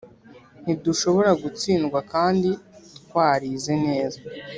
[0.63, 2.49] Ntidushobora gutsindwa kandi
[3.01, 4.19] twarize neza